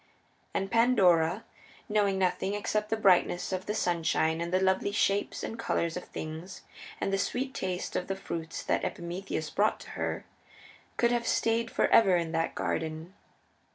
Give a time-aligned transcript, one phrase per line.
[0.55, 1.43] And Pandora,
[1.87, 6.05] knowing nothing except the brightness of the sunshine and the lovely shapes and colors of
[6.05, 6.63] things
[6.99, 10.25] and the sweet taste of the fruits that Epimetheus brought to her,
[10.97, 13.13] could have stayed forever in that garden.